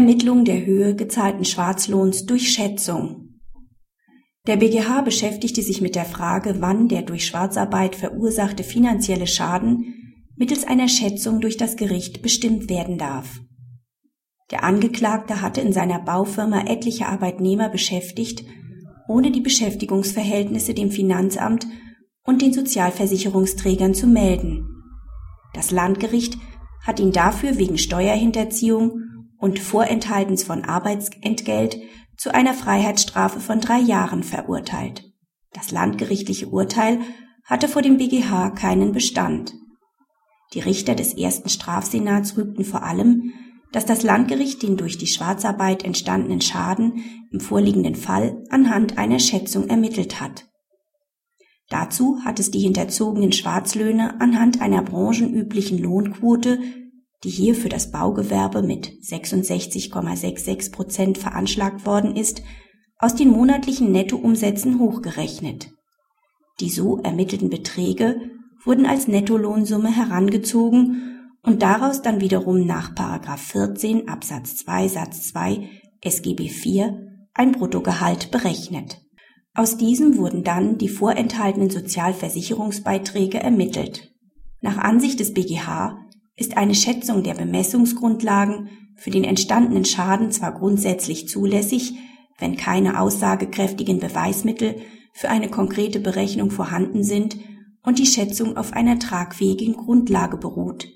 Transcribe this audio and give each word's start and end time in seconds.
Ermittlung 0.00 0.46
der 0.46 0.64
Höhe 0.64 0.94
gezahlten 0.94 1.44
Schwarzlohns 1.44 2.24
durch 2.24 2.48
Schätzung. 2.48 3.34
Der 4.46 4.56
BGH 4.56 5.02
beschäftigte 5.02 5.60
sich 5.60 5.82
mit 5.82 5.94
der 5.94 6.06
Frage, 6.06 6.56
wann 6.60 6.88
der 6.88 7.02
durch 7.02 7.26
Schwarzarbeit 7.26 7.96
verursachte 7.96 8.62
finanzielle 8.62 9.26
Schaden 9.26 10.16
mittels 10.36 10.64
einer 10.64 10.88
Schätzung 10.88 11.42
durch 11.42 11.58
das 11.58 11.76
Gericht 11.76 12.22
bestimmt 12.22 12.70
werden 12.70 12.96
darf. 12.96 13.40
Der 14.50 14.64
Angeklagte 14.64 15.42
hatte 15.42 15.60
in 15.60 15.74
seiner 15.74 15.98
Baufirma 15.98 16.62
etliche 16.66 17.04
Arbeitnehmer 17.04 17.68
beschäftigt, 17.68 18.42
ohne 19.06 19.30
die 19.30 19.42
Beschäftigungsverhältnisse 19.42 20.72
dem 20.72 20.90
Finanzamt 20.90 21.66
und 22.24 22.40
den 22.40 22.54
Sozialversicherungsträgern 22.54 23.92
zu 23.92 24.06
melden. 24.06 24.66
Das 25.52 25.70
Landgericht 25.70 26.38
hat 26.86 27.00
ihn 27.00 27.12
dafür 27.12 27.58
wegen 27.58 27.76
Steuerhinterziehung 27.76 29.09
und 29.40 29.58
Vorenthaltens 29.58 30.42
von 30.42 30.64
Arbeitsentgelt 30.64 31.78
zu 32.16 32.34
einer 32.34 32.54
Freiheitsstrafe 32.54 33.40
von 33.40 33.60
drei 33.60 33.78
Jahren 33.78 34.22
verurteilt. 34.22 35.10
Das 35.52 35.70
landgerichtliche 35.70 36.48
Urteil 36.48 37.00
hatte 37.44 37.66
vor 37.66 37.82
dem 37.82 37.96
BGH 37.96 38.50
keinen 38.50 38.92
Bestand. 38.92 39.54
Die 40.52 40.60
Richter 40.60 40.94
des 40.94 41.14
ersten 41.14 41.48
Strafsenats 41.48 42.36
rügten 42.36 42.64
vor 42.64 42.82
allem, 42.82 43.32
dass 43.72 43.86
das 43.86 44.02
Landgericht 44.02 44.62
den 44.62 44.76
durch 44.76 44.98
die 44.98 45.06
Schwarzarbeit 45.06 45.84
entstandenen 45.84 46.40
Schaden 46.40 47.04
im 47.30 47.40
vorliegenden 47.40 47.94
Fall 47.94 48.44
anhand 48.50 48.98
einer 48.98 49.20
Schätzung 49.20 49.68
ermittelt 49.68 50.20
hat. 50.20 50.46
Dazu 51.68 52.18
hat 52.24 52.40
es 52.40 52.50
die 52.50 52.58
hinterzogenen 52.58 53.30
Schwarzlöhne 53.30 54.20
anhand 54.20 54.60
einer 54.60 54.82
branchenüblichen 54.82 55.78
Lohnquote 55.78 56.58
die 57.24 57.30
hier 57.30 57.54
für 57.54 57.68
das 57.68 57.90
Baugewerbe 57.90 58.62
mit 58.62 58.90
66,66 59.02 60.72
Prozent 60.72 61.18
veranschlagt 61.18 61.84
worden 61.86 62.16
ist, 62.16 62.42
aus 62.98 63.14
den 63.14 63.30
monatlichen 63.30 63.92
Nettoumsätzen 63.92 64.78
hochgerechnet. 64.78 65.70
Die 66.60 66.70
so 66.70 66.98
ermittelten 66.98 67.50
Beträge 67.50 68.20
wurden 68.64 68.86
als 68.86 69.08
Nettolohnsumme 69.08 69.94
herangezogen 69.94 71.36
und 71.42 71.62
daraus 71.62 72.02
dann 72.02 72.20
wiederum 72.20 72.66
nach 72.66 72.92
14 73.38 74.08
Absatz 74.08 74.56
2 74.56 74.88
Satz 74.88 75.28
2 75.28 75.68
SGB 76.02 76.44
IV 76.44 76.92
ein 77.32 77.52
Bruttogehalt 77.52 78.30
berechnet. 78.30 79.00
Aus 79.54 79.76
diesem 79.76 80.16
wurden 80.16 80.44
dann 80.44 80.78
die 80.78 80.88
vorenthaltenen 80.88 81.70
Sozialversicherungsbeiträge 81.70 83.40
ermittelt. 83.40 84.12
Nach 84.60 84.76
Ansicht 84.76 85.20
des 85.20 85.32
BGH 85.32 85.98
ist 86.40 86.56
eine 86.56 86.74
Schätzung 86.74 87.22
der 87.22 87.34
Bemessungsgrundlagen 87.34 88.70
für 88.96 89.10
den 89.10 89.24
entstandenen 89.24 89.84
Schaden 89.84 90.32
zwar 90.32 90.52
grundsätzlich 90.52 91.28
zulässig, 91.28 91.94
wenn 92.38 92.56
keine 92.56 92.98
aussagekräftigen 92.98 94.00
Beweismittel 94.00 94.76
für 95.12 95.28
eine 95.28 95.50
konkrete 95.50 96.00
Berechnung 96.00 96.50
vorhanden 96.50 97.04
sind 97.04 97.36
und 97.82 97.98
die 97.98 98.06
Schätzung 98.06 98.56
auf 98.56 98.72
einer 98.72 98.98
tragfähigen 98.98 99.74
Grundlage 99.74 100.38
beruht. 100.38 100.88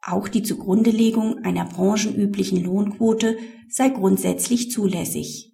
Auch 0.00 0.28
die 0.28 0.42
Zugrundelegung 0.42 1.44
einer 1.44 1.66
branchenüblichen 1.66 2.64
Lohnquote 2.64 3.36
sei 3.68 3.90
grundsätzlich 3.90 4.70
zulässig. 4.70 5.52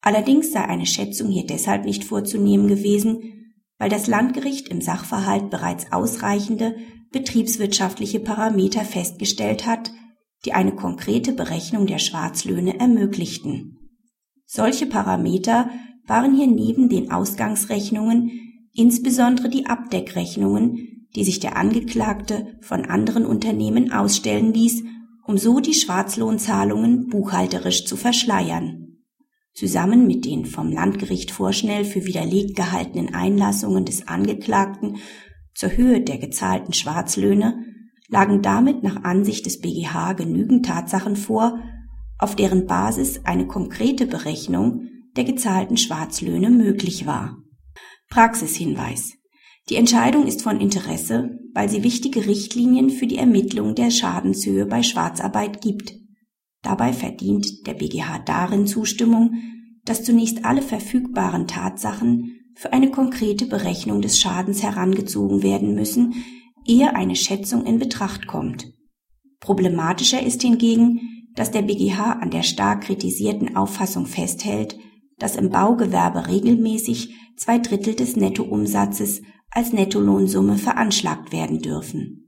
Allerdings 0.00 0.50
sei 0.50 0.64
eine 0.64 0.86
Schätzung 0.86 1.28
hier 1.28 1.46
deshalb 1.46 1.84
nicht 1.84 2.02
vorzunehmen 2.02 2.66
gewesen, 2.66 3.54
weil 3.78 3.90
das 3.90 4.08
Landgericht 4.08 4.68
im 4.68 4.80
Sachverhalt 4.80 5.50
bereits 5.50 5.92
ausreichende 5.92 6.74
betriebswirtschaftliche 7.12 8.20
Parameter 8.20 8.84
festgestellt 8.84 9.66
hat, 9.66 9.92
die 10.44 10.52
eine 10.52 10.72
konkrete 10.74 11.32
Berechnung 11.32 11.86
der 11.86 11.98
Schwarzlöhne 11.98 12.80
ermöglichten. 12.80 13.78
Solche 14.46 14.86
Parameter 14.86 15.70
waren 16.06 16.34
hier 16.34 16.48
neben 16.48 16.88
den 16.88 17.12
Ausgangsrechnungen 17.12 18.30
insbesondere 18.74 19.48
die 19.48 19.66
Abdeckrechnungen, 19.66 21.08
die 21.14 21.24
sich 21.24 21.40
der 21.40 21.56
Angeklagte 21.56 22.58
von 22.60 22.84
anderen 22.86 23.26
Unternehmen 23.26 23.92
ausstellen 23.92 24.54
ließ, 24.54 24.82
um 25.26 25.38
so 25.38 25.60
die 25.60 25.74
Schwarzlohnzahlungen 25.74 27.08
buchhalterisch 27.08 27.84
zu 27.84 27.96
verschleiern. 27.96 28.98
Zusammen 29.54 30.06
mit 30.06 30.24
den 30.24 30.46
vom 30.46 30.72
Landgericht 30.72 31.30
vorschnell 31.30 31.84
für 31.84 32.06
widerlegt 32.06 32.56
gehaltenen 32.56 33.14
Einlassungen 33.14 33.84
des 33.84 34.08
Angeklagten 34.08 34.96
zur 35.54 35.76
Höhe 35.76 36.00
der 36.00 36.18
gezahlten 36.18 36.72
Schwarzlöhne 36.72 37.64
lagen 38.08 38.42
damit 38.42 38.82
nach 38.82 39.04
Ansicht 39.04 39.46
des 39.46 39.60
BGH 39.60 40.12
genügend 40.12 40.66
Tatsachen 40.66 41.16
vor, 41.16 41.58
auf 42.18 42.36
deren 42.36 42.66
Basis 42.66 43.24
eine 43.24 43.46
konkrete 43.46 44.06
Berechnung 44.06 44.88
der 45.16 45.24
gezahlten 45.24 45.76
Schwarzlöhne 45.76 46.50
möglich 46.50 47.06
war. 47.06 47.38
Praxishinweis. 48.10 49.14
Die 49.68 49.76
Entscheidung 49.76 50.26
ist 50.26 50.42
von 50.42 50.60
Interesse, 50.60 51.38
weil 51.54 51.68
sie 51.68 51.82
wichtige 51.82 52.26
Richtlinien 52.26 52.90
für 52.90 53.06
die 53.06 53.18
Ermittlung 53.18 53.74
der 53.74 53.90
Schadenshöhe 53.90 54.66
bei 54.66 54.82
Schwarzarbeit 54.82 55.60
gibt. 55.60 55.94
Dabei 56.62 56.92
verdient 56.92 57.66
der 57.66 57.74
BGH 57.74 58.20
darin 58.20 58.66
Zustimmung, 58.66 59.34
dass 59.84 60.04
zunächst 60.04 60.44
alle 60.44 60.62
verfügbaren 60.62 61.46
Tatsachen 61.46 62.41
für 62.54 62.72
eine 62.72 62.90
konkrete 62.90 63.46
Berechnung 63.46 64.02
des 64.02 64.20
Schadens 64.20 64.62
herangezogen 64.62 65.42
werden 65.42 65.74
müssen, 65.74 66.14
ehe 66.66 66.94
eine 66.94 67.16
Schätzung 67.16 67.64
in 67.64 67.78
Betracht 67.78 68.26
kommt. 68.26 68.72
Problematischer 69.40 70.22
ist 70.22 70.42
hingegen, 70.42 71.28
dass 71.34 71.50
der 71.50 71.62
BGH 71.62 72.12
an 72.12 72.30
der 72.30 72.42
stark 72.42 72.84
kritisierten 72.84 73.56
Auffassung 73.56 74.06
festhält, 74.06 74.78
dass 75.18 75.36
im 75.36 75.50
Baugewerbe 75.50 76.28
regelmäßig 76.28 77.14
zwei 77.36 77.58
Drittel 77.58 77.94
des 77.94 78.16
Nettoumsatzes 78.16 79.22
als 79.50 79.72
Nettolohnsumme 79.72 80.58
veranschlagt 80.58 81.32
werden 81.32 81.58
dürfen 81.58 82.22